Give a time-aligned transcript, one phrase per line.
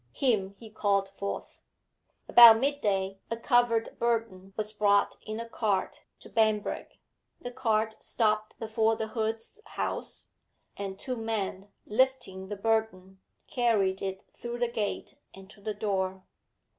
[0.13, 1.61] Him he called forth....
[2.27, 6.97] About midday a covered burden was brought in a cart to Banbrigg;
[7.39, 10.29] the cart stopped before the Hoods' house,
[10.75, 16.23] and two men, lifting the burden, carried it through the gate and to the door.